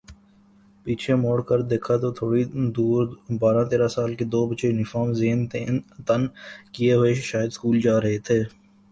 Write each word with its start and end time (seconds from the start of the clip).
پیچھے 0.85 1.13
مڑ 1.23 1.37
کر 1.49 1.59
دیکھا 1.71 1.95
تو 2.01 2.09
تھوڑی 2.19 2.43
دوربارہ 2.75 3.63
تیرہ 3.71 3.87
سال 3.95 4.11
کے 4.19 4.25
دو 4.33 4.39
بچے 4.49 4.65
یونیفارم 4.67 5.09
زیب 5.19 5.39
تن 6.07 6.21
کئے 6.73 6.93
ہوئے 6.93 7.13
شاید 7.29 7.49
سکول 7.55 7.79
جارہے 7.85 8.17
تھے 8.25 8.39